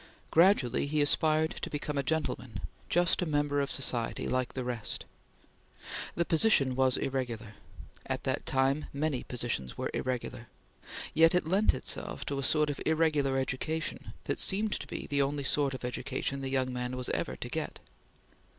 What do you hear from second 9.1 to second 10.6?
positions were irregular;